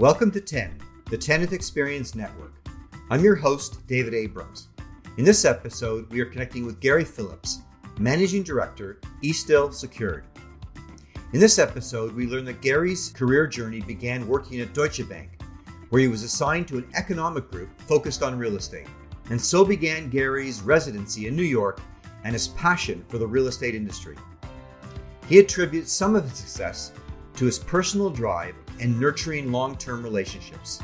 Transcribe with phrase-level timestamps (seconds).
[0.00, 0.80] Welcome to TEN,
[1.10, 2.54] the Tenant Experience Network.
[3.10, 4.68] I'm your host, David Abrams.
[5.18, 7.58] In this episode, we are connecting with Gary Phillips,
[7.98, 10.24] Managing Director, Eastdil Secured.
[11.34, 15.38] In this episode, we learn that Gary's career journey began working at Deutsche Bank,
[15.90, 18.88] where he was assigned to an economic group focused on real estate.
[19.28, 21.78] And so began Gary's residency in New York
[22.24, 24.16] and his passion for the real estate industry.
[25.28, 26.92] He attributes some of his success
[27.36, 30.80] to his personal drive and nurturing long term relationships.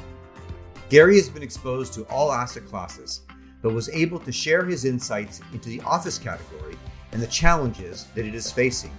[0.89, 3.23] Gary has been exposed to all asset classes,
[3.63, 6.77] but was able to share his insights into the office category
[7.13, 8.97] and the challenges that it is facing,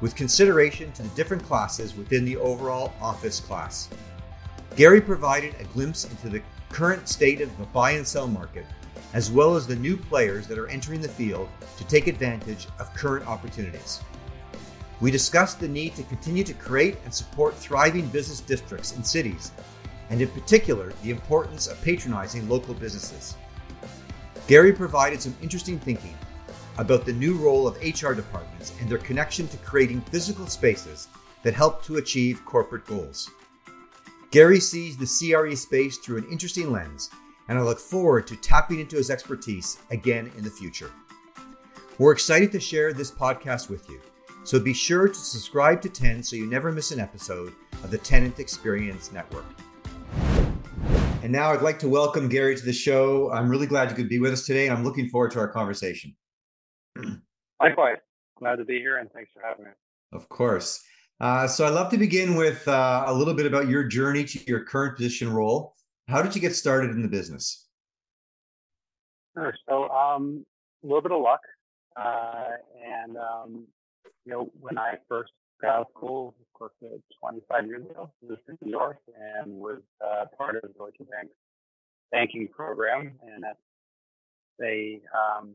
[0.00, 3.88] with consideration to the different classes within the overall office class.
[4.76, 8.64] Gary provided a glimpse into the current state of the buy and sell market,
[9.12, 12.94] as well as the new players that are entering the field to take advantage of
[12.94, 14.00] current opportunities.
[15.00, 19.52] We discussed the need to continue to create and support thriving business districts in cities,
[20.10, 23.36] and in particular, the importance of patronizing local businesses.
[24.48, 26.16] Gary provided some interesting thinking
[26.78, 31.08] about the new role of HR departments and their connection to creating physical spaces
[31.42, 33.30] that help to achieve corporate goals.
[34.30, 37.10] Gary sees the CRE space through an interesting lens,
[37.48, 40.90] and I look forward to tapping into his expertise again in the future.
[41.98, 44.00] We're excited to share this podcast with you.
[44.48, 47.52] So be sure to subscribe to TEN so you never miss an episode
[47.84, 49.44] of the Tenant Experience Network.
[51.22, 53.30] And now I'd like to welcome Gary to the show.
[53.30, 55.48] I'm really glad you could be with us today, and I'm looking forward to our
[55.48, 56.16] conversation.
[57.62, 57.98] Likewise.
[58.38, 59.70] Glad to be here, and thanks for having me.
[60.12, 60.82] Of course.
[61.20, 64.40] Uh, so I'd love to begin with uh, a little bit about your journey to
[64.46, 65.74] your current position role.
[66.08, 67.66] How did you get started in the business?
[69.34, 69.52] Sure.
[69.68, 70.46] So um,
[70.82, 71.40] a little bit of luck,
[71.96, 72.44] uh,
[72.82, 73.66] and um,
[74.28, 75.32] you know, when I first
[75.62, 79.80] got out of school, close to 25 years ago, was in New York and was
[80.04, 81.30] uh, part of the Deutsche Bank
[82.12, 83.12] banking program.
[83.22, 83.58] And that's
[84.58, 85.54] they, um,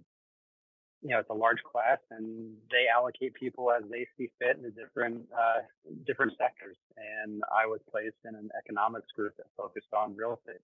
[1.03, 4.63] you know, it's a large class and they allocate people as they see fit in
[4.63, 5.62] the different, uh,
[6.07, 6.78] different sectors.
[6.97, 10.62] And I was placed in an economics group that focused on real estate.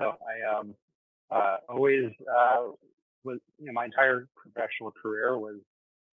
[0.00, 0.74] So I, um,
[1.30, 2.68] uh, always, uh,
[3.24, 5.56] was, you know, my entire professional career was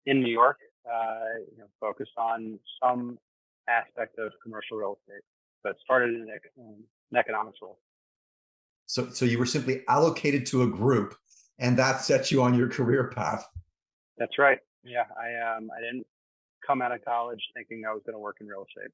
[0.07, 0.57] in New York
[0.91, 3.17] uh, you know, focused on some
[3.67, 5.23] aspect of commercial real estate,
[5.63, 6.27] but started in
[6.57, 7.79] an economics role.
[8.85, 11.15] So, so you were simply allocated to a group,
[11.59, 13.45] and that set you on your career path.
[14.17, 14.59] That's right.
[14.83, 16.07] Yeah, I um, I didn't
[16.65, 18.91] come out of college thinking I was going to work in real estate.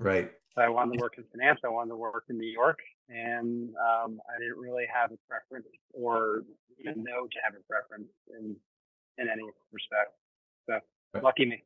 [0.00, 0.30] Right.
[0.54, 1.60] So I wanted to work in finance.
[1.64, 2.78] I wanted to work in New York,
[3.08, 6.42] and um, I didn't really have a preference, or
[6.80, 8.56] even know to have a preference in
[9.18, 10.16] in any respect.
[10.66, 10.78] So
[11.14, 11.62] Lucky me.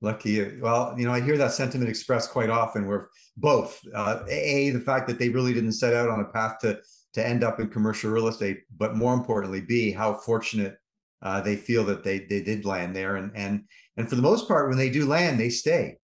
[0.00, 0.58] Lucky you.
[0.62, 2.86] Well, you know, I hear that sentiment expressed quite often.
[2.86, 6.58] Where both uh, a the fact that they really didn't set out on a path
[6.60, 6.80] to
[7.14, 10.76] to end up in commercial real estate, but more importantly, b how fortunate
[11.22, 13.64] uh, they feel that they they did land there, and and
[13.96, 15.96] and for the most part, when they do land, they stay.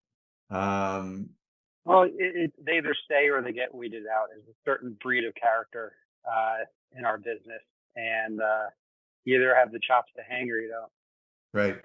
[0.50, 1.28] Um,
[1.84, 4.28] well, it, it, they either stay or they get weeded out.
[4.30, 5.92] There's a certain breed of character
[6.30, 6.64] uh,
[6.96, 7.62] in our business,
[7.96, 8.66] and uh,
[9.24, 10.90] you either have the chops to hang or you don't.
[11.52, 11.76] Right.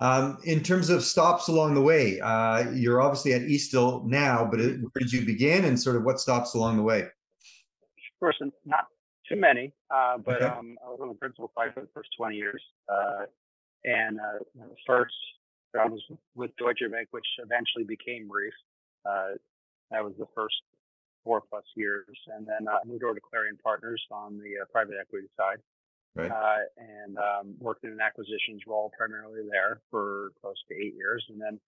[0.00, 4.60] Um, in terms of stops along the way, uh, you're obviously at Eastdil now, but
[4.60, 7.06] where did you begin and sort of what stops along the way?
[8.20, 8.86] First, not
[9.28, 10.46] too many, uh, but okay.
[10.46, 12.62] um, I was on the principal side for the first 20 years.
[12.88, 13.26] Uh,
[13.84, 15.14] and uh, first,
[15.78, 16.02] I was
[16.34, 18.52] with Deutsche Bank, which eventually became RREEF.
[19.06, 19.36] Uh,
[19.90, 20.54] that was the first
[21.24, 22.16] four plus years.
[22.34, 25.58] And then uh, I moved over to Clarion Partners on the uh, private equity side
[26.14, 26.30] right.
[26.30, 31.24] uh, and um, worked in an acquisitions role primarily there for close to eight years,
[31.28, 31.58] and then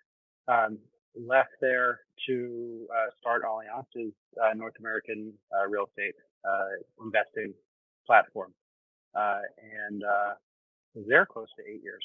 [0.49, 0.79] um,
[1.15, 6.15] left there to uh, start Allianz's uh, North American uh, real estate
[6.45, 7.53] uh, investing
[8.07, 8.53] platform,
[9.15, 9.41] uh,
[9.89, 10.03] and
[10.95, 12.05] was there close to eight years,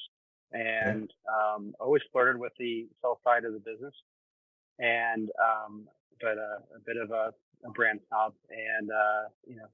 [0.52, 3.94] and um, always flirted with the sell side of the business,
[4.80, 5.88] and um,
[6.20, 7.32] but a bit of a,
[7.66, 8.90] a brand snob, and
[9.48, 9.66] you know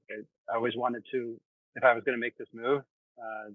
[0.50, 1.40] I always wanted to
[1.76, 2.82] if I was going to make this move,
[3.18, 3.50] uh,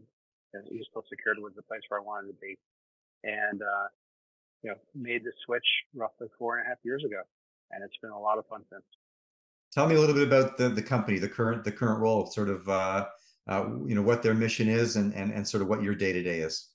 [0.56, 2.58] Eastdil Secured was the place where I wanted to be,
[3.24, 3.88] and uh,
[4.62, 5.66] you know, made the switch
[5.96, 7.22] roughly four and a half years ago,
[7.72, 8.84] and it's been a lot of fun since.
[9.72, 12.50] Tell me a little bit about the the company, the current the current role, sort
[12.50, 13.06] of uh,
[13.48, 16.14] uh, you know what their mission is, and and and sort of what your day
[16.14, 16.70] to day is.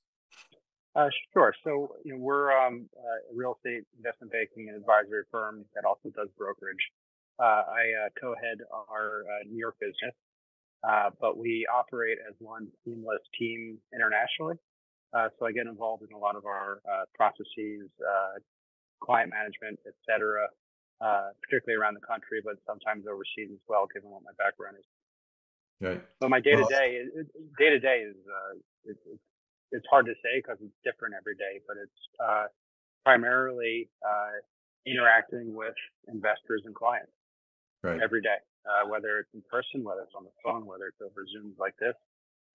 [0.96, 1.55] Uh, sure.
[1.62, 6.11] So you know, we're um, a real estate investment banking and advisory firm that also
[6.17, 6.82] does brokerage.
[7.38, 8.58] Uh, I uh, co-head
[8.91, 10.14] our uh, New York business,
[10.86, 14.56] uh, but we operate as one seamless team internationally.
[15.16, 18.38] Uh, so I get involved in a lot of our uh, processes, uh,
[19.00, 20.46] client management, et cetera,
[21.00, 24.84] uh, particularly around the country, but sometimes overseas as well, given what my background is.
[25.80, 26.02] Right.
[26.20, 27.04] But my day to day,
[27.58, 29.00] day to day is uh, it's,
[29.70, 32.46] it's hard to say because it's different every day, but it's uh,
[33.04, 34.42] primarily uh,
[34.84, 35.78] interacting with
[36.08, 37.12] investors and clients
[37.82, 38.00] right.
[38.02, 41.25] every day, uh, whether it's in person, whether it's on the phone, whether it's over
[41.25, 41.94] Zooms like this,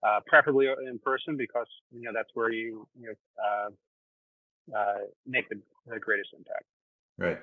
[0.07, 3.13] uh, preferably in person because you know that's where you you know
[3.43, 6.65] uh, uh, make the, the greatest impact.
[7.17, 7.39] Right.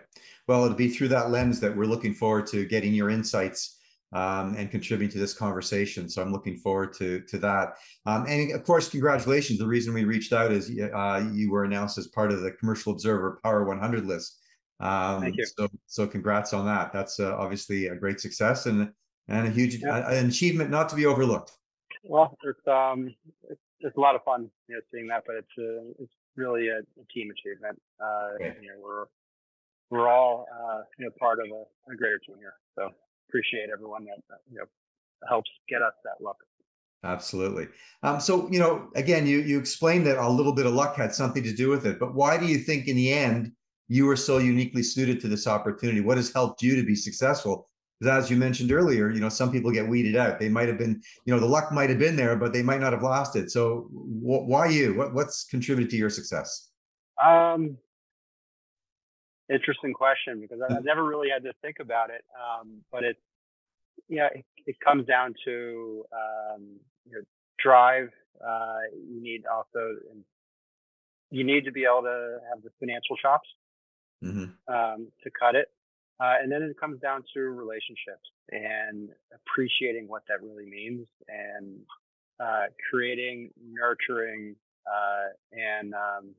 [0.49, 3.79] Well, it'll be through that lens that we're looking forward to getting your insights
[4.13, 6.09] um, and contributing to this conversation.
[6.09, 7.75] So I'm looking forward to to that.
[8.07, 9.59] Um, and of course, congratulations.
[9.59, 12.93] The reason we reached out is uh, you were announced as part of the Commercial
[12.93, 14.40] Observer Power 100 list.
[14.81, 16.93] Um, So, so congrats on that.
[16.93, 18.93] That's uh, obviously a great success and
[19.29, 20.11] and a huge yeah.
[20.11, 21.53] an achievement not to be overlooked.
[22.05, 23.15] Well, it's um
[23.49, 26.69] it's, it's a lot of fun, you know, seeing that, but it's uh, it's really
[26.69, 27.81] a, a team achievement.
[28.03, 28.57] Uh, okay.
[28.63, 29.05] You know, we're
[29.91, 32.55] we're all uh, you know part of a, a greater team here.
[32.77, 32.91] So
[33.29, 34.67] appreciate everyone that you know
[35.29, 36.37] helps get us that luck.
[37.03, 37.69] Absolutely.
[38.03, 41.15] Um, so you know, again, you you explained that a little bit of luck had
[41.15, 43.53] something to do with it, but why do you think in the end
[43.91, 46.01] you were so uniquely suited to this opportunity?
[46.01, 47.69] What has helped you to be successful?
[47.99, 50.39] Because as you mentioned earlier, you know, some people get weeded out.
[50.39, 52.81] They might have been, you know, the luck might have been there, but they might
[52.81, 53.51] not have lasted.
[53.51, 54.95] So wh- why you?
[54.95, 56.71] What, what's contributed to your success?
[57.23, 57.77] Um,
[59.53, 62.23] interesting question because I've never really had to think about it.
[62.41, 63.17] Um, but it,
[64.09, 66.77] yeah, it, it, comes down to um,
[67.07, 67.23] you know,
[67.59, 68.09] drive.
[68.41, 69.97] Uh, you need also,
[71.33, 73.49] you need to be able to have the financial chops
[74.23, 74.75] mm-hmm.
[74.75, 75.69] um, to cut it.
[76.21, 81.79] Uh, and then it comes down to relationships and appreciating what that really means and
[82.39, 84.55] uh, creating, nurturing,
[84.87, 86.35] uh, and um,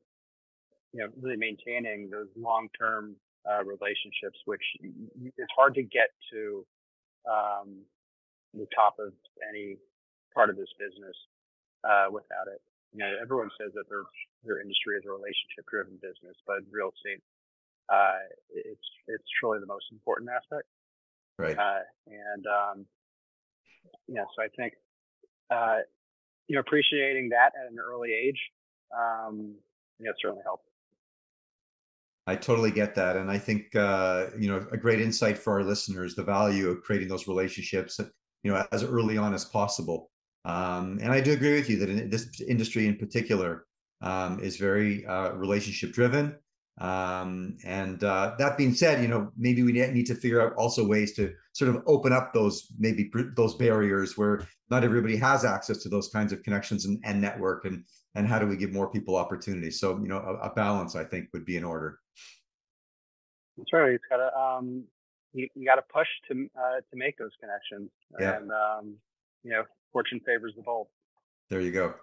[0.94, 3.16] you know, really maintaining those long-term
[3.50, 4.62] uh, relationships, which
[5.38, 6.66] it's hard to get to
[7.26, 7.82] um,
[8.54, 9.14] the top of
[9.50, 9.78] any
[10.36, 11.16] part of this business
[11.84, 12.62] uh, without it.
[12.94, 14.04] You know, everyone says that their
[14.44, 17.24] their industry is a relationship-driven business, but real estate
[17.92, 20.68] uh, it's it's truly the most important aspect.
[21.38, 21.58] Right.
[21.58, 22.86] Uh, and um,
[24.08, 24.74] yeah, so I think
[25.50, 25.80] uh,
[26.48, 28.40] you know appreciating that at an early age,
[28.96, 29.56] um,
[30.00, 30.64] know, certainly helps.
[32.28, 35.64] I totally get that, and I think uh, you know a great insight for our
[35.64, 38.00] listeners: the value of creating those relationships,
[38.44, 40.10] you know, as early on as possible.
[40.46, 43.66] Um, and I do agree with you that in this industry in particular
[44.02, 46.36] um, is very uh, relationship driven.
[46.80, 50.86] Um, and uh, that being said, you know, maybe we need to figure out also
[50.88, 55.78] ways to sort of open up those maybe those barriers where not everybody has access
[55.84, 57.84] to those kinds of connections and, and network, and
[58.16, 59.80] and how do we give more people opportunities?
[59.80, 62.00] So you know, a, a balance I think would be in order.
[63.58, 63.92] That's right.
[63.92, 64.86] It's got to um,
[65.34, 68.38] you, you got to push to uh, to make those connections, yeah.
[68.38, 68.96] and um,
[69.44, 70.88] you know, fortune favors the bold.
[71.50, 71.94] There you go.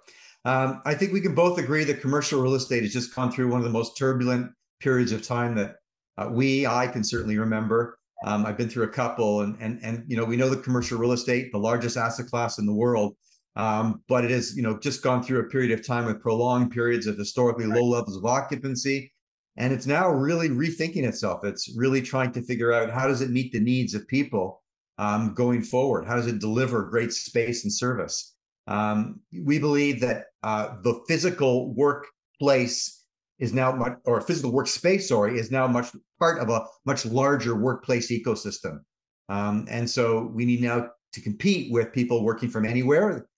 [0.44, 3.50] Um, I think we can both agree that commercial real estate has just gone through
[3.50, 5.76] one of the most turbulent periods of time that
[6.16, 7.98] uh, we, I can certainly remember.
[8.24, 10.98] Um, I've been through a couple, and and and you know we know the commercial
[10.98, 13.16] real estate, the largest asset class in the world,
[13.54, 16.72] um, but it has you know just gone through a period of time with prolonged
[16.72, 17.78] periods of historically right.
[17.78, 19.12] low levels of occupancy,
[19.56, 21.44] and it's now really rethinking itself.
[21.44, 24.62] It's really trying to figure out how does it meet the needs of people
[24.98, 26.04] um, going forward.
[26.04, 28.34] How does it deliver great space and service?
[28.66, 32.97] Um, we believe that uh, the physical workplace
[33.38, 37.54] is now much, or physical workspace, sorry, is now much part of a much larger
[37.54, 38.80] workplace ecosystem.
[39.28, 43.28] Um, and so we need now to compete with people working from anywhere,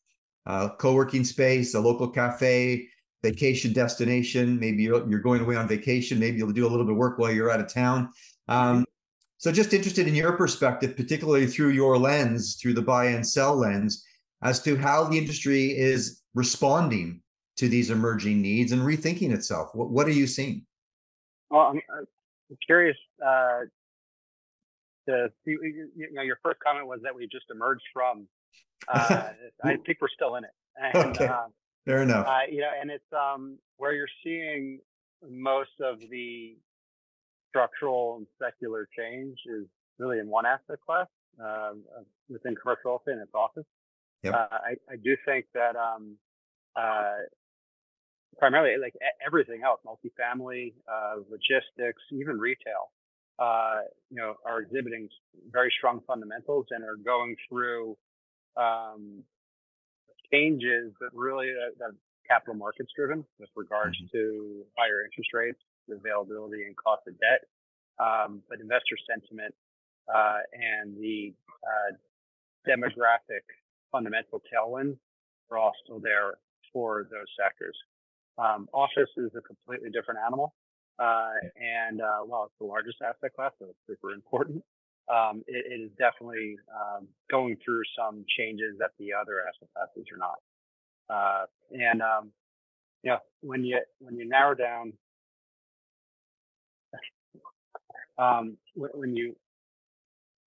[0.47, 2.89] uh, co-working space, a local cafe,
[3.23, 4.59] vacation destination.
[4.59, 6.19] Maybe you're, you're going away on vacation.
[6.19, 8.11] Maybe you'll do a little bit of work while you're out of town.
[8.49, 8.85] Um,
[9.37, 13.57] so just interested in your perspective, particularly through your lens, through the buy and sell
[13.57, 14.05] lens,
[14.43, 17.21] as to how the industry is responding
[17.61, 19.75] to these emerging needs and rethinking itself.
[19.75, 20.65] What, what are you seeing?
[21.51, 22.07] Well, I'm, I'm
[22.67, 23.61] curious uh,
[25.09, 25.57] to see.
[25.95, 28.27] You know, your first comment was that we just emerged from.
[28.89, 29.29] Uh,
[29.65, 30.51] I think we're still in it.
[30.77, 31.27] And, okay.
[31.27, 31.49] Uh,
[31.85, 32.27] Fair enough.
[32.27, 34.81] Uh, you know, and it's um, where you're seeing
[35.29, 36.57] most of the
[37.51, 39.67] structural and secular change is
[39.99, 41.09] really in one asset class
[41.45, 41.83] um,
[42.31, 43.67] within commercial real estate and its office.
[44.23, 44.35] Yep.
[44.35, 46.17] Uh, I, I do think that um,
[46.77, 47.25] uh,
[48.41, 48.95] primarily like
[49.25, 52.91] everything else, multifamily, uh, logistics, even retail,
[53.39, 53.81] uh,
[54.11, 55.09] you know, are exhibiting
[55.53, 57.97] very strong fundamentals and are going through
[58.57, 59.23] um,
[60.33, 61.93] changes that really uh, that
[62.29, 64.17] capital markets driven with regards mm-hmm.
[64.17, 65.61] to higher interest rates,
[65.93, 67.47] availability and cost of debt.
[68.01, 69.55] um, but investor sentiment
[70.13, 71.93] uh, and the uh,
[72.67, 73.45] demographic
[73.93, 74.97] fundamental tailwind
[75.51, 76.35] are all still there
[76.73, 77.77] for those sectors.
[78.39, 80.55] Um, office is a completely different animal.
[80.99, 84.63] Uh, and uh, while it's the largest asset class, so it's super important,
[85.09, 90.07] um, it, it is definitely um, going through some changes that the other asset classes
[90.13, 90.39] are not.
[91.09, 92.31] Uh, and um,
[93.03, 94.93] you know, when you when you narrow down,
[98.19, 99.35] um, when you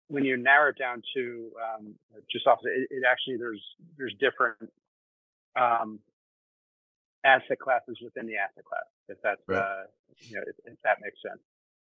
[0.08, 1.94] when you narrow it down to um,
[2.32, 3.62] just opposite, it, it, actually there's
[3.98, 4.72] there's different
[5.56, 6.00] um,
[7.30, 8.88] asset classes within the asset class.
[9.08, 9.62] If that's right.
[9.62, 9.84] uh,
[10.26, 11.42] you know if, if, that makes sense.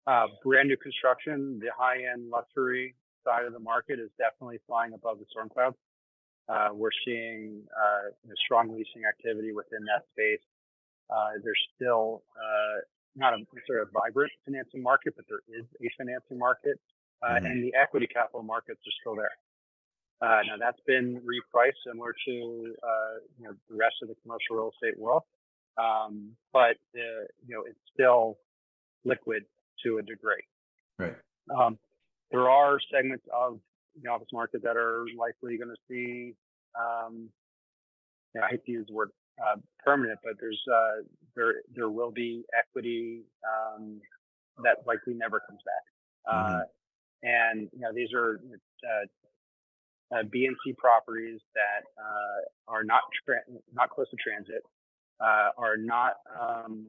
[0.07, 2.95] Uh, brand new construction, the high end luxury
[3.25, 5.77] side of the market is definitely flying above the storm clouds.
[6.49, 8.11] Uh, we're seeing uh,
[8.45, 10.43] strong leasing activity within that space.
[11.09, 12.81] Uh, there's still uh,
[13.17, 16.79] not a sort of vibrant financing market, but there is a financing market
[17.23, 17.47] uh, mm-hmm.
[17.47, 19.33] and the equity capital markets are still there.
[20.23, 24.57] Uh, now that's been repriced similar to uh, you know the rest of the commercial
[24.57, 25.23] real estate world,
[25.79, 28.39] um, but uh, you know it's still
[29.05, 29.45] liquid
[29.85, 30.43] to a degree.
[30.99, 31.17] Right.
[31.57, 31.79] Um,
[32.31, 33.61] there are segments of
[34.03, 36.35] the office market that are likely going to see.
[36.79, 37.31] Um,
[38.35, 39.11] you know, I hate to use the word
[39.43, 41.03] uh, permanent, but there's uh,
[41.35, 44.01] there there will be equity um,
[44.63, 46.35] that likely never comes back.
[46.35, 46.61] Mm-hmm.
[47.23, 48.41] And, you know, these are
[50.13, 54.63] uh, B and C properties that uh, are not tra- not close to transit,
[55.21, 56.87] uh, are not um,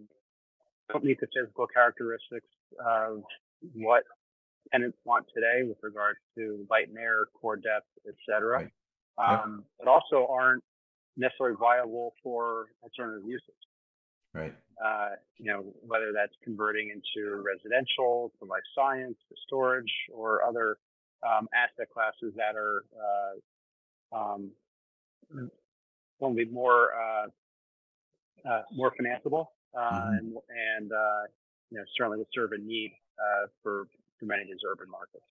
[0.91, 2.47] don't meet the physical characteristics
[2.85, 3.23] of
[3.73, 4.03] what
[4.71, 8.69] tenants want today with regards to light and air, core depth, etc.
[9.17, 9.41] Right.
[9.41, 9.65] Um, yep.
[9.79, 10.63] But also aren't
[11.17, 13.55] necessarily viable for alternative uses.
[14.33, 14.53] Right.
[14.83, 20.77] Uh, you know, whether that's converting into residential, to life science, to storage, or other
[21.23, 22.83] um, asset classes that are
[24.13, 24.51] uh, um,
[26.19, 27.27] going to be more uh,
[28.49, 29.47] uh, more financeable
[29.77, 30.17] uh, mm-hmm.
[30.17, 30.33] and,
[30.77, 31.23] and uh,
[31.69, 32.91] you know certainly would serve a need
[33.61, 33.87] for
[34.19, 35.23] for many of these urban markets.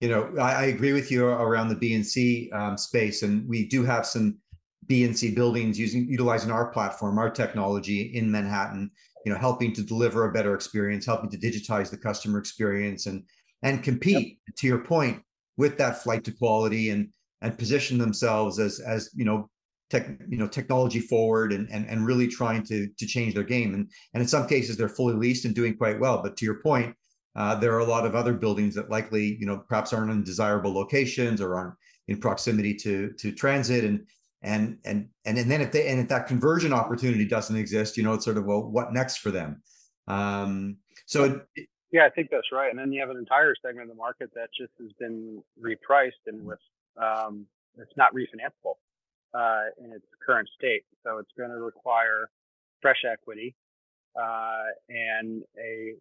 [0.00, 3.48] You know, I, I agree with you around the B and C um, space, and
[3.48, 4.38] we do have some
[4.86, 8.90] B and C buildings using utilizing our platform, our technology in Manhattan,
[9.24, 13.24] you know, helping to deliver a better experience, helping to digitize the customer experience and
[13.64, 14.56] and compete yep.
[14.56, 15.20] to your point
[15.56, 17.08] with that flight to quality and
[17.42, 19.50] and position themselves as as you know
[19.90, 23.74] tech you know technology forward and and, and really trying to to change their game
[23.74, 26.60] and and in some cases they're fully leased and doing quite well but to your
[26.60, 26.94] point
[27.36, 30.22] uh, there are a lot of other buildings that likely you know perhaps aren't in
[30.22, 31.74] desirable locations or aren't
[32.06, 34.06] in proximity to to transit and
[34.44, 38.02] and and and and then if they and if that conversion opportunity doesn't exist, you
[38.02, 39.62] know, it's sort of well, what next for them?
[40.06, 42.70] Um, so it, yeah, I think that's right.
[42.70, 46.26] And then you have an entire segment of the market that just has been repriced
[46.26, 46.58] and with
[47.00, 47.46] um,
[47.78, 48.74] it's not refinanceable
[49.32, 50.82] uh, in its current state.
[51.04, 52.28] So it's going to require
[52.82, 53.54] fresh equity
[54.20, 55.94] uh, and a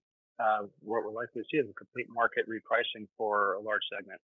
[0.43, 4.19] uh, what we're likely to see is a complete market repricing for a large segment.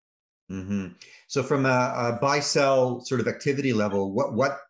[0.48, 0.86] Mm-hmm.
[1.26, 4.60] So, from a, a buy sell sort of activity level, what what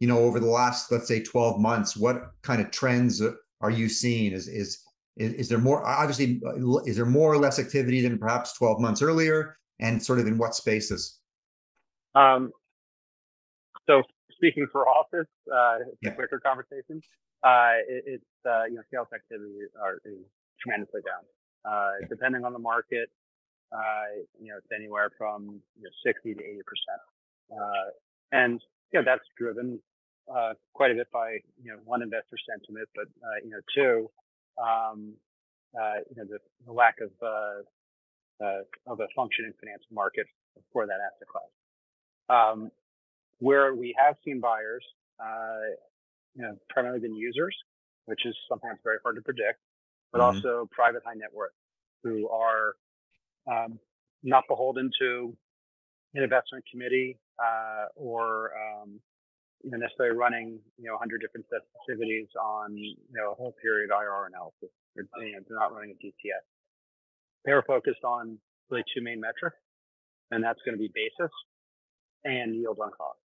[0.00, 3.22] you know over the last let's say twelve months, what kind of trends
[3.62, 4.32] are you seeing?
[4.32, 4.82] Is is
[5.16, 6.40] is, is there more obviously
[6.86, 10.38] is there more or less activity than perhaps twelve months earlier, and sort of in
[10.38, 11.18] what spaces?
[12.14, 12.52] Um,
[13.86, 16.10] so speaking for office, uh, it's yeah.
[16.10, 17.00] a quicker conversation.
[17.44, 20.24] Uh, it, it's uh, you know sales activity are is
[20.60, 21.24] tremendously down.
[21.64, 22.06] Uh, yeah.
[22.08, 23.08] Depending on the market,
[23.72, 27.02] uh, you know, it's anywhere from you know, 60 to 80 percent,
[27.52, 27.88] uh,
[28.32, 28.60] and
[28.92, 29.80] you know that's driven
[30.32, 34.10] uh, quite a bit by you know one investor sentiment, but uh, you know two,
[34.58, 35.14] um,
[35.78, 40.26] uh, you know the, the lack of uh, of a functioning financial market
[40.72, 41.50] for that asset class.
[42.28, 42.70] Um,
[43.38, 44.84] where we have seen buyers,
[46.34, 47.56] you know, primarily been users,
[48.06, 49.58] which is something that's very hard to predict,
[50.12, 50.36] but mm-hmm.
[50.36, 51.52] also private high net worth
[52.02, 52.74] who are
[53.50, 53.78] um,
[54.22, 55.36] not beholden to
[56.14, 59.00] an investment committee uh, or um,
[59.62, 63.90] you know, necessarily running you know 100 different sensitivities on you know a whole period
[63.90, 64.70] IR analysis.
[64.94, 66.44] They're, you know, they're not running a DCF.
[67.44, 68.38] They're focused on
[68.70, 69.56] really two main metrics,
[70.30, 71.32] and that's going to be basis
[72.24, 73.18] and yield on cost.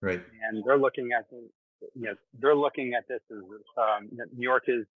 [0.00, 0.22] Right.
[0.48, 3.38] And they're looking at you know they're looking at this as
[3.76, 4.86] um, New York is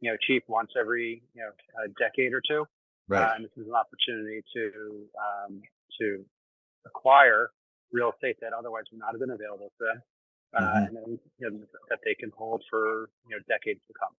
[0.00, 1.50] you know cheap once every you know
[1.84, 2.64] a decade or two.
[3.08, 3.22] Right.
[3.22, 4.70] Uh, and this is an opportunity to
[5.18, 5.60] um,
[6.00, 6.24] to
[6.86, 7.50] acquire
[7.92, 10.02] real estate that otherwise would not have been available to them,
[10.62, 10.76] mm-hmm.
[10.86, 11.58] and then you know,
[11.90, 14.14] that they can hold for you know decades to come.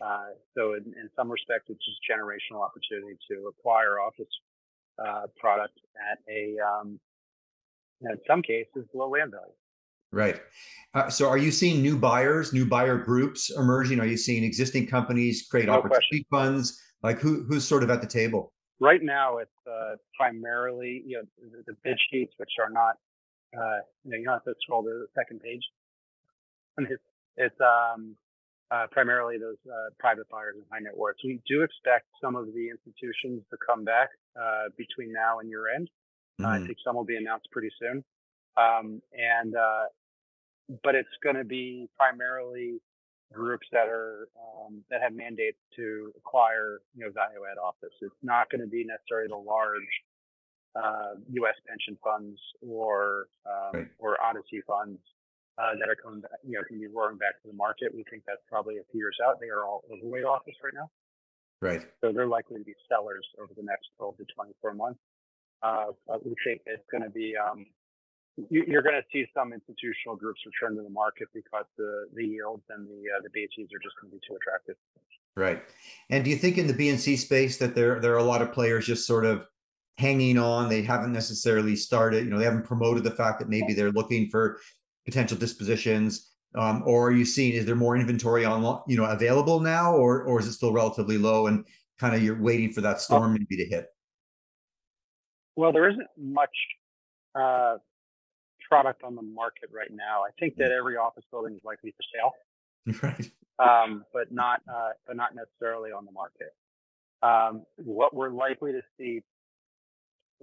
[0.00, 4.28] Uh, so in, in, some respects, it's just generational opportunity to acquire office
[5.04, 5.74] uh, product
[6.10, 7.00] at a, um,
[8.02, 9.52] in some cases, low land value.
[10.12, 10.40] Right.
[10.94, 14.00] Uh, so, are you seeing new buyers, new buyer groups emerging?
[14.00, 16.26] Are you seeing existing companies create no opportunity question.
[16.30, 16.82] funds?
[17.02, 18.52] Like, who who's sort of at the table?
[18.80, 22.94] Right now, it's uh, primarily you know the, the, bid sheets, which are not
[23.56, 25.62] uh, you know you don't have to scroll to the second page.
[26.76, 27.02] And it's,
[27.36, 28.14] it's um,
[28.70, 31.16] uh, primarily those uh, private buyers and high net worth.
[31.24, 35.74] We do expect some of the institutions to come back uh, between now and year
[35.74, 35.90] end.
[36.40, 36.50] Mm-hmm.
[36.50, 38.04] I think some will be announced pretty soon.
[38.56, 39.86] Um, and uh,
[40.82, 42.80] but it's going to be primarily
[43.32, 47.94] groups that are um, that have mandates to acquire you know value add office.
[48.00, 49.88] It's not going to be necessarily the large
[50.78, 51.54] uh, U.S.
[51.66, 53.88] pension funds or um, right.
[53.98, 54.98] or ODCE funds
[55.58, 57.90] uh, that are coming back, you know, can be roaring back to the market.
[57.94, 59.40] We think that's probably a few years out.
[59.40, 60.88] They are all overweight office right now.
[61.60, 61.82] Right.
[62.00, 65.00] So they're likely to be sellers over the next 12 to 24 months.
[65.60, 65.90] Uh,
[66.22, 67.66] we think it's going to be um,
[68.50, 72.62] you're going to see some institutional groups return to the market because the the yields
[72.70, 74.76] and the uh, the bases are just going to be too attractive.
[75.36, 75.62] Right.
[76.10, 78.52] And do you think in the BNC space that there there are a lot of
[78.52, 79.46] players just sort of
[79.98, 80.68] hanging on?
[80.68, 82.24] They haven't necessarily started.
[82.24, 84.58] You know, they haven't promoted the fact that maybe they're looking for
[85.04, 86.32] potential dispositions.
[86.54, 90.22] Um, or are you seeing is there more inventory on you know available now, or
[90.22, 91.64] or is it still relatively low and
[91.98, 93.86] kind of you're waiting for that storm maybe to hit?
[95.56, 96.56] Well, there isn't much
[97.34, 97.76] uh,
[98.68, 100.22] product on the market right now.
[100.22, 100.78] I think that mm.
[100.78, 103.30] every office building is likely for sale, right?
[103.58, 106.54] Um, but not uh, but not necessarily on the market.
[107.22, 109.22] Um, what we're likely to see,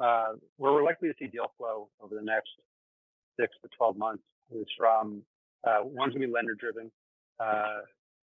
[0.02, 2.50] uh, where we're likely to see deal flow over the next
[3.40, 5.22] six to twelve months is from
[5.68, 6.92] uh, one's gonna be lender driven
[7.40, 7.80] uh,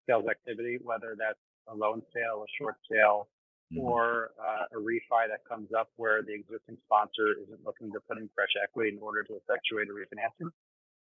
[0.08, 3.28] sales activity, whether that's a loan sale, a short sale,
[3.72, 3.82] mm-hmm.
[3.82, 8.18] or uh, a refi that comes up where the existing sponsor isn't looking to put
[8.18, 10.50] in fresh equity in order to effectuate a refinancing.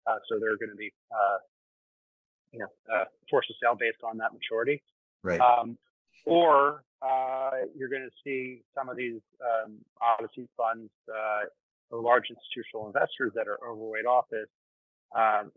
[0.07, 1.37] Uh, so they're going to be, uh,
[2.51, 4.81] you know, uh, forced to sell based on that maturity.
[5.23, 5.39] Right.
[5.39, 5.77] Um,
[6.25, 11.45] or uh, you're going to see some of these um, ODCE funds, uh,
[11.91, 14.49] the large institutional investors that are overweight office,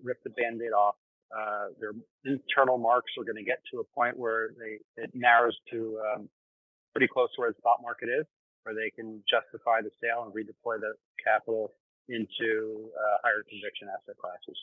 [0.03, 0.95] rip the band-aid off
[1.31, 1.93] uh, their
[2.25, 6.29] internal marks are going to get to a point where they it narrows to um,
[6.93, 8.27] pretty close to where the spot market is,
[8.65, 11.73] where they can justify the sale and redeploy the capital
[12.09, 14.59] into uh, higher conviction asset classes.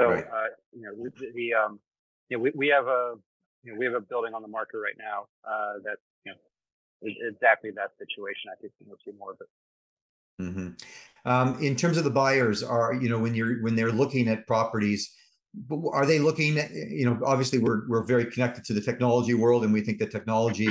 [0.00, 0.24] So, right.
[0.24, 1.80] uh, you know, the, the um,
[2.28, 3.14] you know, we, we have a,
[3.62, 7.28] you know, we have a building on the market right now uh, that, you know,
[7.28, 8.50] exactly that situation.
[8.52, 10.42] I think we'll see more of it.
[10.42, 11.30] Mm-hmm.
[11.30, 14.46] Um, in terms of the buyers, are you know when you're when they're looking at
[14.46, 15.12] properties,
[15.92, 16.58] are they looking?
[16.58, 19.98] At, you know, obviously we're we're very connected to the technology world, and we think
[19.98, 20.68] that technology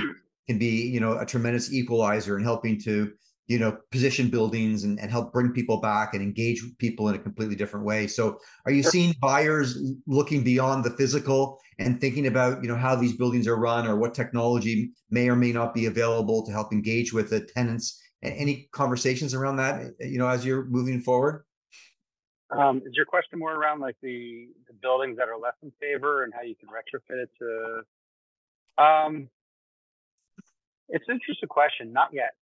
[0.47, 3.11] can be you know a tremendous equalizer in helping to
[3.47, 7.19] you know position buildings and, and help bring people back and engage people in a
[7.19, 9.77] completely different way so are you seeing buyers
[10.07, 13.95] looking beyond the physical and thinking about you know how these buildings are run or
[13.95, 18.67] what technology may or may not be available to help engage with the tenants any
[18.71, 21.45] conversations around that you know as you're moving forward
[22.51, 26.23] um, is your question more around like the, the buildings that are less in favor
[26.23, 27.81] and how you can retrofit it to
[28.77, 29.29] um,
[30.89, 31.93] it's an interesting question.
[31.93, 32.33] Not yet.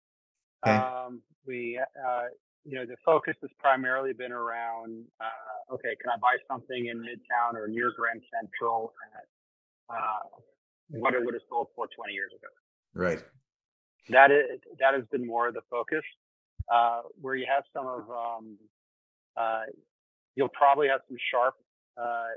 [0.65, 0.76] Okay.
[0.76, 2.23] Um, we, uh,
[2.63, 6.99] you know, the focus has primarily been around, uh, okay, can I buy something in
[6.99, 10.39] Midtown or near Grand Central at uh,
[10.89, 12.47] what it would have sold for 20 years ago?
[12.93, 13.21] Right.
[14.10, 16.04] That is that has been more of the focus.
[16.71, 18.58] Uh, where you have some of, um,
[19.36, 19.63] uh,
[20.36, 21.56] you'll probably have some sharp
[22.02, 22.32] uh,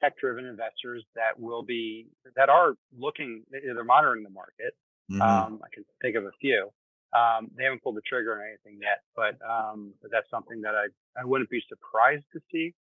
[0.00, 4.74] tech-driven investors that will be that are looking, they're monitoring the market
[5.10, 5.22] Mm-hmm.
[5.22, 6.70] Um, I can think of a few.
[7.16, 10.74] Um, they haven't pulled the trigger on anything yet, but, um, but that's something that
[10.74, 10.86] I,
[11.20, 12.74] I wouldn't be surprised to see,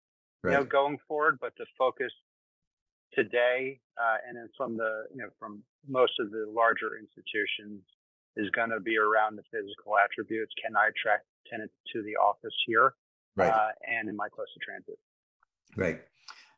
[0.42, 0.52] right.
[0.52, 1.38] you know, going forward.
[1.40, 2.12] But the focus
[3.14, 7.82] today, uh, and then from the, you know, from most of the larger institutions
[8.36, 10.52] is going to be around the physical attributes.
[10.62, 12.94] Can I attract tenants to the office here?
[13.36, 13.52] Right.
[13.52, 14.98] Uh, and in my close to transit.
[15.76, 16.00] Right.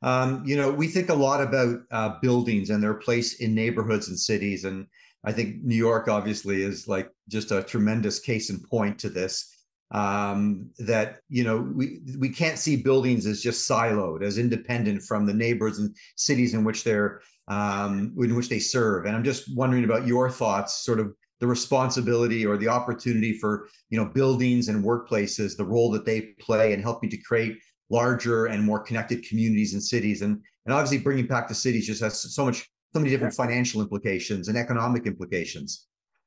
[0.00, 4.08] Um, you know, we think a lot about uh, buildings and their place in neighborhoods
[4.08, 4.64] and cities.
[4.64, 4.86] And
[5.28, 9.54] I think New York obviously is like just a tremendous case in point to this.
[9.90, 15.26] Um, that you know we we can't see buildings as just siloed, as independent from
[15.26, 19.04] the neighbors and cities in which they're um, in which they serve.
[19.04, 23.68] And I'm just wondering about your thoughts, sort of the responsibility or the opportunity for
[23.90, 27.58] you know buildings and workplaces, the role that they play in helping to create
[27.90, 30.22] larger and more connected communities and cities.
[30.22, 33.80] And and obviously bringing back the cities just has so much so many different financial
[33.80, 35.86] implications and economic implications.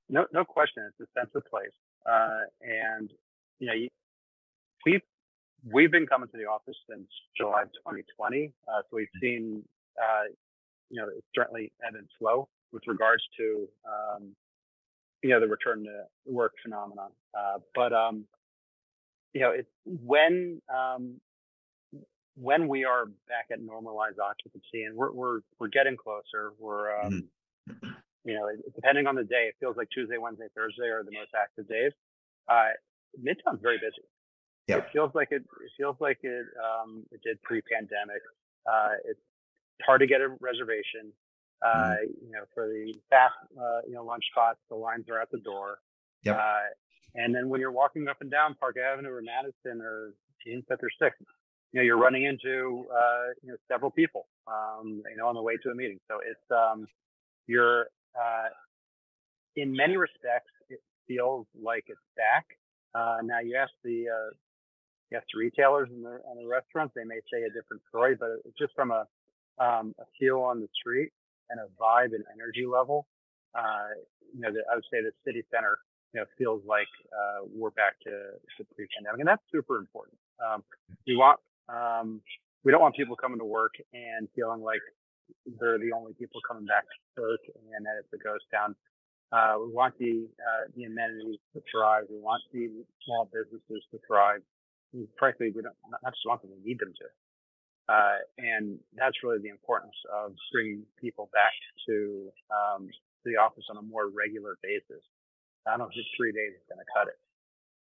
[0.10, 0.84] No, no question.
[0.88, 1.72] It's a sense of place,
[2.10, 3.10] uh, and
[3.60, 3.74] you know,
[4.86, 5.02] we've
[5.74, 9.64] we've been coming to the office since July 2020, uh, so we've seen
[10.02, 10.24] uh,
[10.90, 14.36] you know it's certainly ebb and flow with regards to um,
[15.24, 17.12] you know the return to work phenomenon.
[17.34, 18.26] Uh, but um,
[19.34, 21.20] you know, it's when um,
[22.36, 26.54] when we are back at normalized occupancy, and we're we're we're getting closer.
[26.60, 27.28] We're um,
[27.70, 27.90] mm-hmm.
[28.26, 31.32] you know, depending on the day, it feels like Tuesday, Wednesday, Thursday are the most
[31.40, 31.92] active days.
[32.48, 32.70] Uh,
[33.20, 34.08] Midtown's very busy.
[34.68, 34.78] Yep.
[34.78, 35.42] It feels like it.
[35.42, 36.46] It feels like it.
[36.58, 38.22] Um, it did pre-pandemic.
[38.66, 39.20] Uh, it's
[39.84, 41.12] hard to get a reservation.
[41.64, 41.98] Uh, mm.
[42.26, 45.40] You know, for the fast, uh, you know, lunch spots, the lines are at the
[45.40, 45.80] door.
[46.24, 46.38] Yep.
[46.38, 46.70] Uh,
[47.16, 50.14] and then when you're walking up and down Park Avenue or Madison or
[50.46, 51.22] Sunset or Sixth,
[51.72, 55.42] you know, you're running into uh, you know several people, um, you know, on the
[55.42, 56.00] way to a meeting.
[56.10, 56.88] So it's um,
[57.48, 58.50] you're uh,
[59.56, 62.46] in many respects, it feels like it's back.
[62.94, 64.34] Uh, now you ask the uh,
[65.10, 68.16] you ask the retailers and the, and the restaurants, they may say a different story,
[68.20, 69.06] but it's just from a
[69.60, 71.12] um, a feel on the street
[71.50, 73.06] and a vibe and energy level.
[73.54, 73.96] Uh,
[74.34, 75.78] you know, the, I would say the city center
[76.14, 78.12] you know, feels like uh, we're back to,
[78.58, 80.18] to pre-pandemic, and that's super important.
[80.44, 80.64] Um,
[81.08, 81.40] we want,
[81.72, 82.22] um,
[82.64, 84.82] we don't want people coming to work and feeling like
[85.60, 86.84] they're the only people coming back
[87.16, 88.76] to work and that it's a ghost town.
[89.32, 92.04] Uh, we want the uh, the amenities to thrive.
[92.12, 92.68] We want the
[93.08, 94.44] small businesses to thrive.
[94.94, 97.08] And frankly, we don't not just want them; we need them to.
[97.88, 101.56] Uh, and that's really the importance of bringing people back
[101.88, 102.92] to um,
[103.24, 105.00] to the office on a more regular basis.
[105.66, 107.20] I don't know if three days is going to cut it.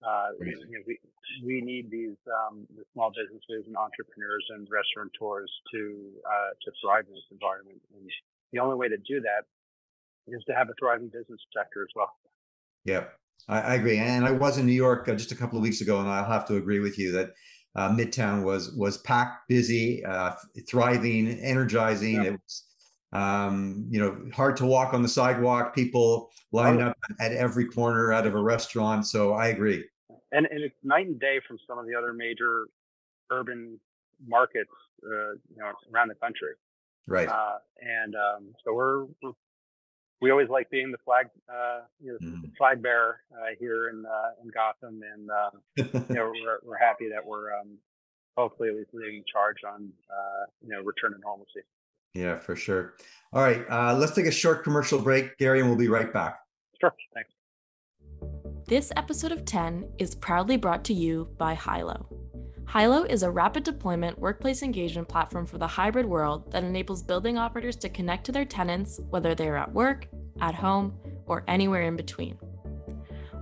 [0.05, 0.99] Uh, you know, we,
[1.45, 7.05] we need these um, the small businesses and entrepreneurs and restaurateurs to uh, to thrive
[7.07, 7.81] in this environment.
[7.95, 8.09] And
[8.51, 9.47] the only way to do that
[10.27, 12.11] is to have a thriving business sector as well.
[12.85, 13.05] Yeah,
[13.47, 13.97] I, I agree.
[13.97, 16.25] And I was in New York uh, just a couple of weeks ago, and I'll
[16.25, 17.31] have to agree with you that
[17.75, 20.33] uh, Midtown was was packed, busy, uh,
[20.67, 22.15] thriving, energizing.
[22.15, 22.23] Yeah.
[22.23, 22.63] It was
[23.13, 25.75] um, you know, hard to walk on the sidewalk.
[25.75, 26.87] People lined oh.
[26.87, 29.05] up at every corner out of a restaurant.
[29.05, 29.85] So I agree.
[30.33, 32.65] And and it's night and day from some of the other major
[33.31, 33.79] urban
[34.25, 34.71] markets,
[35.05, 36.55] uh, you know, around the country.
[37.07, 37.27] Right.
[37.27, 39.31] Uh, and um, so we're, we're,
[40.21, 42.51] we always like being the flag, uh, you know, mm.
[42.57, 45.49] flag bearer uh, here in uh, in Gotham, and uh,
[46.09, 47.77] you know, we're we're happy that we're um,
[48.37, 49.89] hopefully at least leading charge on
[50.61, 51.61] you know return to normalcy.
[52.13, 52.93] Yeah, for sure.
[53.33, 56.39] All right, uh, let's take a short commercial break, Gary, and we'll be right back.
[56.79, 56.93] Sure.
[57.13, 57.29] Thanks.
[58.73, 62.07] This episode of TEN is proudly brought to you by Hilo.
[62.67, 67.37] Hilo is a rapid deployment workplace engagement platform for the hybrid world that enables building
[67.37, 70.07] operators to connect to their tenants, whether they are at work,
[70.41, 72.35] at home, or anywhere in between.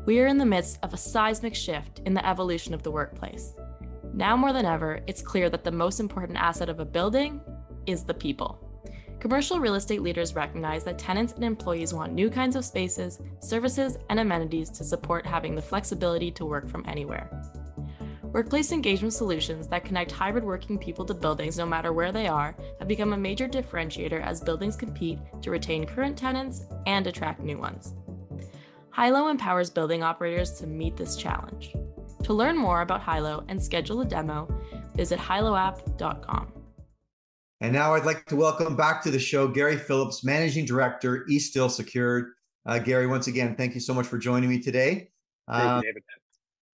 [0.06, 3.54] We are in the midst of a seismic shift in the evolution of the workplace.
[4.14, 7.40] Now more than ever, it's clear that the most important asset of a building
[7.86, 8.61] is the people.
[9.22, 14.00] Commercial real estate leaders recognize that tenants and employees want new kinds of spaces, services,
[14.10, 17.30] and amenities to support having the flexibility to work from anywhere.
[18.24, 22.56] Workplace engagement solutions that connect hybrid working people to buildings no matter where they are
[22.80, 27.60] have become a major differentiator as buildings compete to retain current tenants and attract new
[27.60, 27.94] ones.
[28.96, 31.76] Hilo empowers building operators to meet this challenge.
[32.24, 34.48] To learn more about Hilo and schedule a demo,
[34.96, 36.61] visit hiloapp.com.
[37.62, 41.70] And now I'd like to welcome back to the show Gary Phillips, Managing Director, Eastdil
[41.70, 42.32] Secured.
[42.66, 45.12] Uh, Gary, once again, thank you so much for joining me today.
[45.48, 46.04] Thank you, um, David.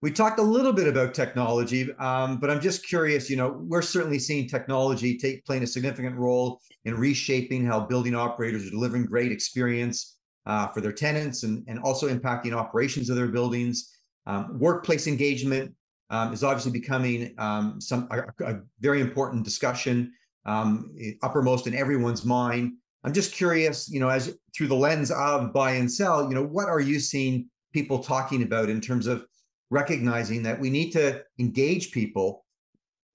[0.02, 3.30] We talked a little bit about technology, um, but I'm just curious.
[3.30, 8.16] You know, we're certainly seeing technology take playing a significant role in reshaping how building
[8.16, 13.18] operators are delivering great experience uh, for their tenants, and and also impacting operations of
[13.18, 13.94] their buildings.
[14.26, 15.74] Um, workplace engagement
[16.12, 20.14] um, is obviously becoming um, some a, a, very important discussion
[20.48, 22.74] um, uppermost in everyone's mind.
[23.04, 26.44] I'm just curious, you know, as through the lens of buy and sell, you know,
[26.44, 29.26] what are you seeing people talking about in terms of
[29.70, 32.46] recognizing that we need to engage people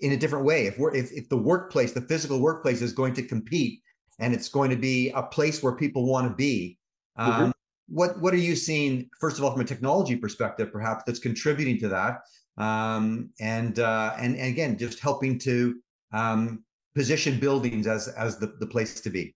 [0.00, 0.66] in a different way?
[0.66, 3.80] If we're if, if the workplace, the physical workplace, is going to compete
[4.18, 6.78] and it's going to be a place where people want to be.
[7.16, 7.50] Um, mm-hmm.
[7.88, 11.78] What what are you seeing first of all from a technology perspective, perhaps that's contributing
[11.80, 12.20] to that,
[12.56, 15.80] um, and uh, and and again just helping to
[16.12, 19.34] um, position buildings as as the, the place to be?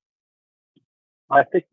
[1.30, 1.64] I think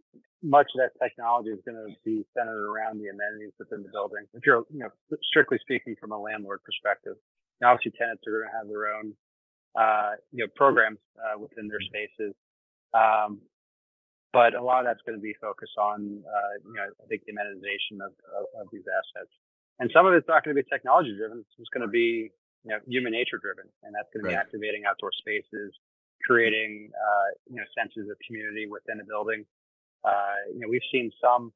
[0.43, 4.25] much of that technology is going to be centered around the amenities within the building.
[4.33, 4.89] If you're, you know,
[5.23, 7.15] strictly speaking from a landlord perspective,
[7.63, 9.15] obviously tenants are going to have their own,
[9.79, 12.35] uh, you know, programs uh, within their spaces.
[12.93, 13.39] Um,
[14.33, 17.23] but a lot of that's going to be focused on, uh, you know, I think
[17.25, 19.31] the amenitization of, of, of, these assets.
[19.79, 21.39] And some of it's not going to be technology driven.
[21.39, 22.31] It's just going to be,
[22.63, 23.65] you know, human nature driven.
[23.83, 25.73] And that's going to be activating outdoor spaces,
[26.25, 29.45] creating, uh, you know, senses of community within a building.
[30.03, 31.51] Uh, you know, we've seen some,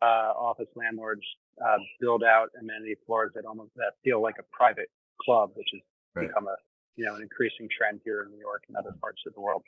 [0.00, 1.22] uh, office landlords,
[1.64, 5.82] uh, build out amenity floors that almost, that feel like a private club, which has
[6.14, 6.28] right.
[6.28, 6.56] become a,
[6.96, 9.62] you know, an increasing trend here in New York and other parts of the world.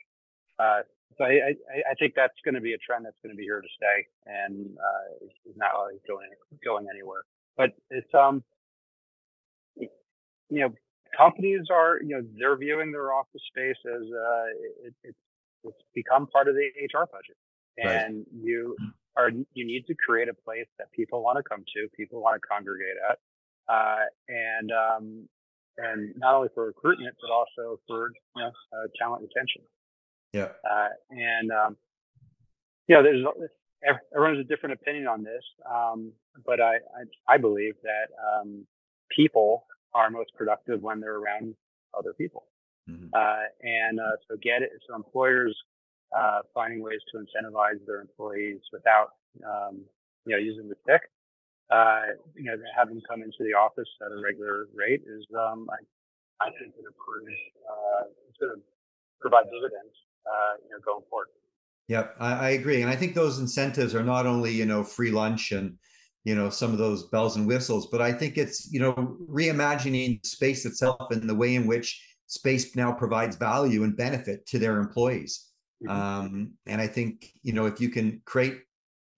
[0.59, 0.81] Uh,
[1.17, 3.43] so I, I, I, think that's going to be a trend that's going to be
[3.43, 5.71] here to stay and uh, is not
[6.07, 6.29] going
[6.63, 7.23] going anywhere.
[7.57, 8.43] But it's um,
[10.49, 10.73] you know,
[11.17, 14.45] companies are you know they're viewing their office space as uh,
[14.83, 15.15] it, it,
[15.63, 17.37] it's become part of the HR budget,
[17.77, 18.25] and right.
[18.33, 18.75] you
[19.17, 22.39] are you need to create a place that people want to come to, people want
[22.41, 23.19] to congregate at,
[23.73, 25.27] uh, and um,
[25.77, 29.61] and not only for recruitment but also for you know uh, talent retention.
[30.33, 30.49] Yeah.
[30.69, 31.77] Uh, and um,
[32.87, 33.25] you know, there's
[34.13, 36.11] everyone has a different opinion on this, um,
[36.45, 38.65] but I, I, I believe that um,
[39.15, 39.65] people
[39.95, 41.55] are most productive when they're around
[41.97, 42.43] other people.
[42.89, 43.07] Mm-hmm.
[43.13, 44.69] Uh, and uh, so get it.
[44.87, 45.55] So employers
[46.15, 49.81] uh, finding ways to incentivize their employees without um,
[50.25, 51.01] you know using the stick.
[51.71, 56.45] Uh, you know, them come into the office at a regular rate is um, I,
[56.45, 57.39] I think it improves.
[57.65, 58.61] Uh, it's going to
[59.19, 59.95] provide dividends
[60.27, 61.27] uh, you know, going forward.
[61.87, 65.11] Yeah, I, I, agree, and I think those incentives are not only you know free
[65.11, 65.77] lunch and
[66.25, 70.25] you know some of those bells and whistles, but I think it's you know reimagining
[70.25, 74.79] space itself and the way in which space now provides value and benefit to their
[74.79, 75.51] employees.
[75.83, 75.91] Mm-hmm.
[75.95, 78.57] Um, and I think you know if you can create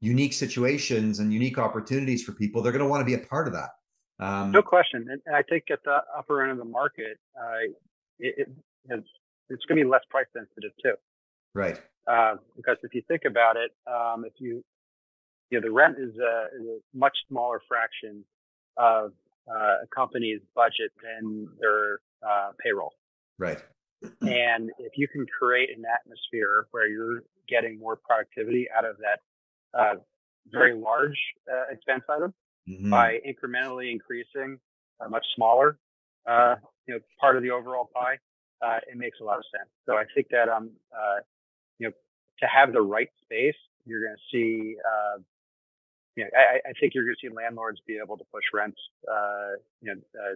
[0.02, 3.48] unique situations and unique opportunities for people, they're going to want to be a part
[3.48, 3.70] of that.
[4.20, 7.72] Um, no question, and I think at the upper end of the market, uh,
[8.20, 8.48] it,
[8.90, 9.04] it,
[9.50, 10.94] it's going to be less price sensitive too.
[11.54, 11.82] Right.
[12.08, 14.64] Uh, because if you think about it, um, if you,
[15.50, 18.24] you know, the rent is a, is a much smaller fraction
[18.78, 19.12] of
[19.50, 22.94] uh, a company's budget than their uh, payroll.
[23.40, 23.58] Right.
[24.22, 29.20] and if you can create an atmosphere where you're getting more productivity out of that
[29.80, 29.96] uh,
[30.52, 31.18] very large
[31.52, 32.34] uh, expense item
[32.70, 32.90] mm-hmm.
[32.90, 34.60] by incrementally increasing
[35.02, 35.78] a much smaller,
[36.28, 36.56] uh,
[36.88, 38.18] you know, part of the overall pie,
[38.66, 39.70] uh, it makes a lot of sense.
[39.86, 41.22] So I think that um, uh,
[41.80, 41.94] you know,
[42.40, 43.56] to have the right space,
[43.86, 45.20] you're going to see, uh,
[46.18, 48.80] you know, I, I think you're going to see landlords be able to push rents,
[49.10, 50.36] uh, you know, uh,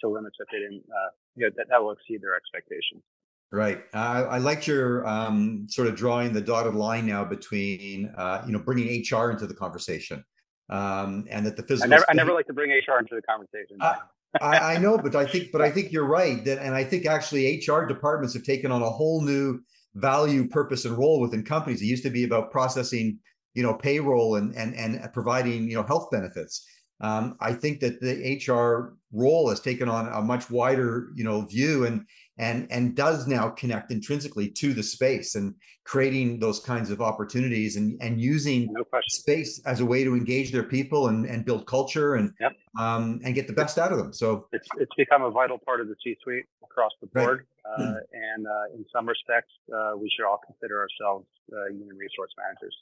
[0.00, 3.02] to limits that they didn't, uh, you know, that, that will exceed their expectations.
[3.50, 3.84] Right.
[3.94, 8.52] I, I liked your um, sort of drawing the dotted line now between, uh, you
[8.52, 10.22] know, bringing HR into the conversation,
[10.68, 11.90] um, and that the physical.
[11.92, 13.78] I never, I never like to bring HR into the conversation.
[13.80, 13.94] Uh,
[14.42, 16.44] I, I, know, but I think, but I think you're right.
[16.44, 19.60] That, and I think actually HR departments have taken on a whole new
[19.94, 21.80] value, purpose, and role within companies.
[21.80, 23.20] It used to be about processing,
[23.54, 26.66] you know, payroll and and and providing, you know, health benefits.
[27.00, 31.42] Um, I think that the HR role has taken on a much wider, you know,
[31.46, 32.06] view and
[32.38, 37.76] and and does now connect intrinsically to the space and creating those kinds of opportunities
[37.76, 41.66] and and using no space as a way to engage their people and and build
[41.66, 42.52] culture and yep.
[42.78, 44.12] um and get the best out of them.
[44.12, 47.38] So it's it's become a vital part of the C-suite across the board.
[47.38, 47.46] Right.
[47.66, 51.96] Uh, mm And uh, in some respects, uh, we should all consider ourselves uh, human
[51.96, 52.76] resource managers.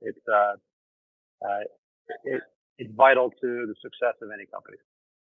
[0.00, 0.54] It's uh,
[2.24, 2.42] it,
[2.78, 4.76] it's vital to the success of any company.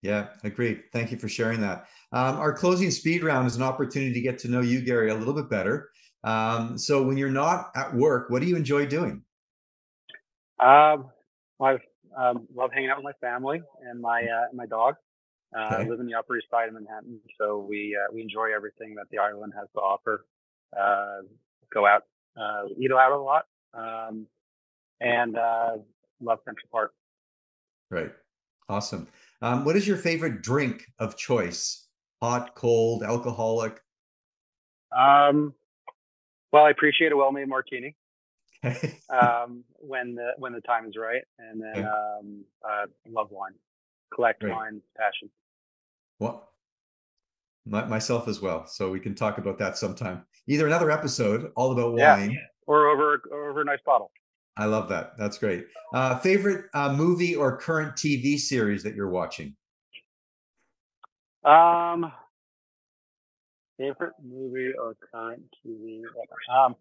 [0.03, 0.85] Yeah, agreed.
[0.93, 1.87] Thank you for sharing that.
[2.13, 5.15] Um, our closing speed round is an opportunity to get to know you, Gary, a
[5.15, 5.91] little bit better.
[6.23, 9.23] Um, so, when you're not at work, what do you enjoy doing?
[10.61, 11.11] Um,
[11.61, 11.79] I
[12.17, 14.95] um, love hanging out with my family and my uh, my dog.
[15.57, 15.77] Uh, okay.
[15.77, 18.95] I live in the Upper East Side of Manhattan, so we uh, we enjoy everything
[18.97, 20.27] that the island has to offer.
[20.79, 21.23] Uh,
[21.73, 22.03] go out,
[22.37, 24.27] uh, eat out a lot, um,
[25.01, 25.77] and uh,
[26.21, 26.93] love Central Park.
[27.91, 28.13] Right.
[28.69, 29.07] Awesome.
[29.43, 31.87] Um, what is your favorite drink of choice?
[32.21, 33.81] Hot, cold, alcoholic?
[34.97, 35.55] Um,
[36.53, 37.95] well, I appreciate a well-made martini
[39.11, 41.83] um, when the when the time is right, and then okay.
[41.83, 43.53] um, uh, love wine,
[44.15, 44.53] collect Great.
[44.53, 45.29] wine, passion.
[46.19, 46.49] Well,
[47.67, 48.67] my, myself as well.
[48.67, 50.25] So we can talk about that sometime.
[50.47, 52.39] Either another episode all about wine, yeah.
[52.67, 54.11] Or over or over a nice bottle.
[54.57, 55.13] I love that.
[55.19, 55.67] That's great.
[55.93, 59.55] Uh, favorite uh, movie or current TV series that you're watching?
[61.45, 62.11] Um,
[63.79, 66.03] favorite movie or current TV?
[66.51, 66.75] Um,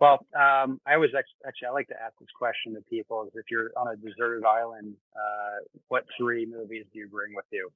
[0.00, 1.10] well, um, I always
[1.46, 4.44] actually I like to ask this question to people: is if you're on a deserted
[4.44, 7.70] island, uh, what three movies do you bring with you?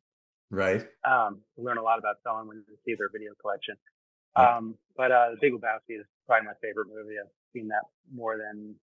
[0.51, 0.87] Right.
[1.05, 3.77] Um, learn a lot about someone when you see their video collection.
[4.37, 7.15] Um, but uh, The Big Lebowski is probably my favorite movie.
[7.21, 8.75] I've seen that more than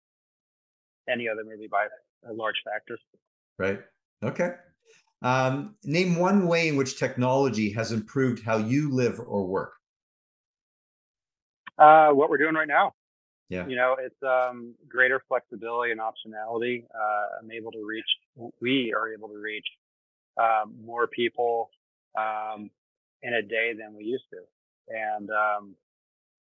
[1.10, 1.88] any other movie by
[2.30, 2.98] a large factor.
[3.58, 3.80] Right.
[4.24, 4.52] Okay.
[5.22, 9.74] Um, name one way in which technology has improved how you live or work.
[11.78, 12.94] Uh, what we're doing right now.
[13.50, 13.68] Yeah.
[13.68, 16.86] You know, it's um, greater flexibility and optionality.
[16.96, 18.06] Uh, I'm able to reach,
[18.62, 19.66] we are able to reach
[20.38, 21.70] um, more people
[22.18, 22.70] um,
[23.22, 24.38] in a day than we used to.
[24.91, 25.75] And, um,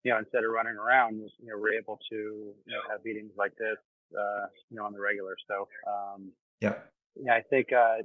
[0.05, 3.33] you know, instead of running around, you know, we're able to, you know, have meetings
[3.37, 3.77] like this,
[4.17, 5.37] uh, you know, on the regular.
[5.49, 6.75] So, um, yeah.
[7.21, 8.03] Yeah, I think, uh,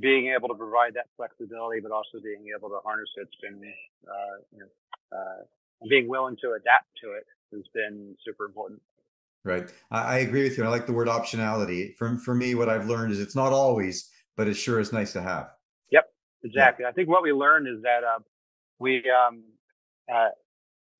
[0.00, 3.60] being able to provide that flexibility, but also being able to harness it's been,
[4.08, 5.42] uh, you know, uh,
[5.88, 8.80] being willing to adapt to it has been super important.
[9.44, 9.70] Right.
[9.90, 10.64] I, I agree with you.
[10.64, 11.94] I like the word optionality.
[11.96, 15.12] For, for me, what I've learned is it's not always, but it sure is nice
[15.12, 15.50] to have.
[15.92, 16.04] Yep,
[16.42, 16.84] exactly.
[16.84, 16.88] Yeah.
[16.88, 18.20] I think what we learned is that uh,
[18.78, 19.42] we um,
[20.12, 20.28] uh,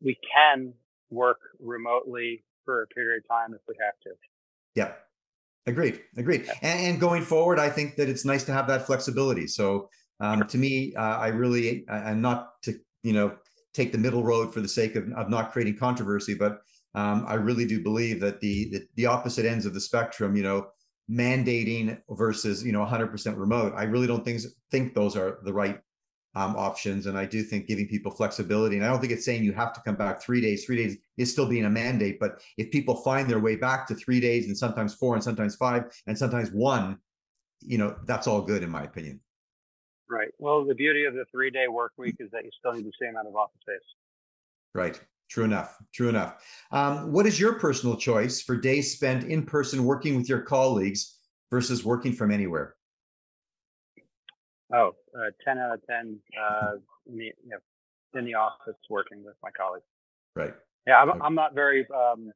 [0.02, 0.72] we can
[1.10, 4.10] work remotely for a period of time if we have to.
[4.74, 4.92] Yeah,
[5.66, 6.48] agreed, agreed.
[6.62, 9.46] And, and going forward, I think that it's nice to have that flexibility.
[9.46, 9.88] So
[10.20, 10.46] um, sure.
[10.46, 13.36] to me, uh, I really, I'm not to you know
[13.72, 16.60] take the middle road for the sake of, of not creating controversy, but
[16.94, 20.42] um, I really do believe that the, the the opposite ends of the spectrum, you
[20.42, 20.68] know,
[21.10, 25.80] mandating versus you know 100% remote, I really don't think think those are the right
[26.34, 27.06] um, options.
[27.06, 29.72] And I do think giving people flexibility, and I don't think it's saying you have
[29.74, 30.64] to come back three days.
[30.64, 33.94] Three days is still being a mandate, but if people find their way back to
[33.94, 36.98] three days and sometimes four and sometimes five and sometimes one,
[37.60, 39.20] you know, that's all good in my opinion.
[40.08, 40.28] Right.
[40.38, 42.92] Well, the beauty of the three day work week is that you still need the
[43.00, 43.78] same amount of office space.
[44.74, 45.00] Right.
[45.30, 45.76] True enough.
[45.92, 46.44] True enough.
[46.70, 51.18] Um, what is your personal choice for days spent in person working with your colleagues
[51.50, 52.76] versus working from anywhere?
[54.72, 56.72] Oh, uh, 10 out of 10 uh,
[57.06, 59.84] in, the, you know, in the office working with my colleagues.
[60.34, 60.54] Right.
[60.86, 61.18] Yeah, I'm, okay.
[61.22, 62.32] I'm not very, um,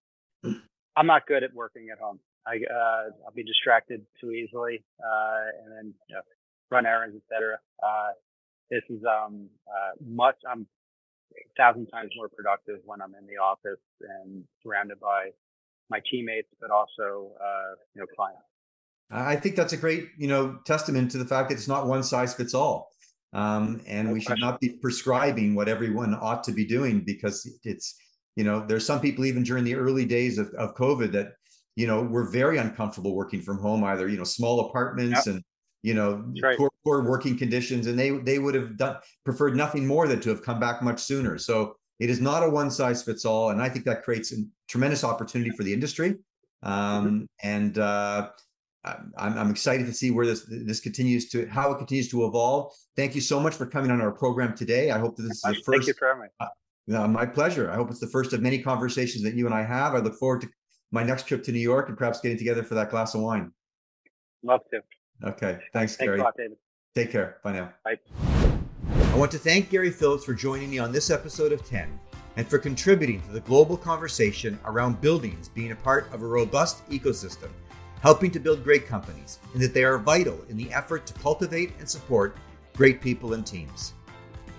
[0.96, 2.20] I'm not good at working at home.
[2.46, 6.22] I, uh, I'll be distracted too easily, uh, and then you know,
[6.70, 7.58] run errands, etc.
[7.82, 8.12] Uh,
[8.70, 10.36] this is um, uh, much.
[10.48, 10.66] I'm
[11.32, 15.30] a thousand times more productive when I'm in the office and surrounded by
[15.90, 18.47] my teammates, but also uh, you know clients.
[19.10, 22.02] I think that's a great you know testament to the fact that it's not one
[22.02, 22.90] size fits all.
[23.34, 27.94] Um, and we should not be prescribing what everyone ought to be doing because it's
[28.36, 31.32] you know there's some people even during the early days of, of covid that
[31.76, 35.34] you know were very uncomfortable working from home either you know small apartments yep.
[35.34, 35.44] and
[35.82, 36.56] you know right.
[36.56, 40.30] poor, poor working conditions and they they would have done preferred nothing more than to
[40.30, 43.60] have come back much sooner so it is not a one size fits all and
[43.60, 44.36] i think that creates a
[44.68, 46.68] tremendous opportunity for the industry mm-hmm.
[46.68, 48.28] um, and uh,
[49.16, 52.72] I'm, I'm excited to see where this this continues to how it continues to evolve.
[52.96, 54.90] Thank you so much for coming on our program today.
[54.90, 55.66] I hope that this is the first.
[55.66, 56.28] Thank you for having me.
[56.96, 57.70] Uh, my pleasure.
[57.70, 59.94] I hope it's the first of many conversations that you and I have.
[59.94, 60.48] I look forward to
[60.90, 63.52] my next trip to New York and perhaps getting together for that glass of wine.
[64.42, 64.80] Love to.
[65.28, 65.58] Okay.
[65.72, 66.18] Thanks, Thanks Gary.
[66.18, 66.34] lot.
[66.94, 67.38] Take care.
[67.44, 67.72] Bye now.
[67.84, 67.98] Bye.
[68.90, 71.98] I want to thank Gary Phillips for joining me on this episode of TEN
[72.36, 76.88] and for contributing to the global conversation around buildings being a part of a robust
[76.88, 77.50] ecosystem,
[78.00, 81.72] helping to build great companies, and that they are vital in the effort to cultivate
[81.78, 82.36] and support
[82.76, 83.94] great people and teams.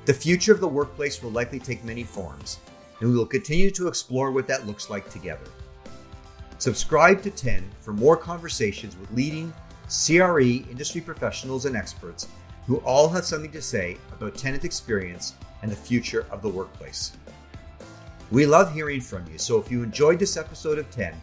[0.06, 2.60] The future of the workplace will likely take many forms,
[3.00, 5.46] and we will continue to explore what that looks like together.
[6.58, 9.54] Subscribe to TEN for more conversations with leading
[9.88, 12.28] CRE industry professionals and experts
[12.68, 17.14] who all have something to say about tenant experience and the future of the workplace.
[18.30, 21.20] We love hearing from you, so if you enjoyed this episode of TEN,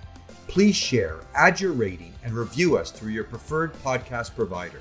[0.48, 4.78] please share, add your rating, and review us through your preferred podcast provider.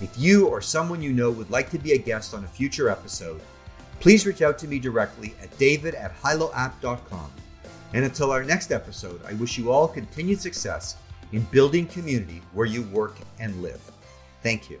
[0.00, 2.88] If you or someone you know would like to be a guest on a future
[2.88, 3.40] episode,
[4.00, 7.30] please reach out to me directly at david at hiloapp.com.
[7.92, 10.96] And until our next episode, I wish you all continued success
[11.32, 13.80] in building community where you work and live.
[14.42, 14.80] Thank you.